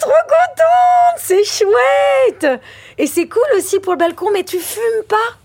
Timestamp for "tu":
4.44-4.58